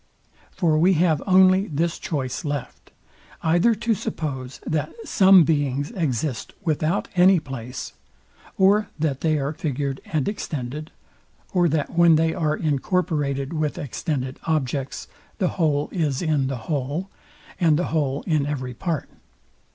[0.49, 2.89] For we have only this choice left,
[3.43, 7.93] either to suppose that some beings exist without any place;
[8.57, 10.89] or that they are figured and extended;
[11.53, 17.11] or that when they are incorporated with extended objects, the whole is in the whole,
[17.59, 19.07] and the whole in every part.